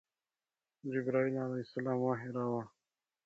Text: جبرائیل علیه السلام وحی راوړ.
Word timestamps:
جبرائیل 0.93 1.35
علیه 1.43 1.63
السلام 1.65 1.97
وحی 2.01 2.29
راوړ. 2.37 2.65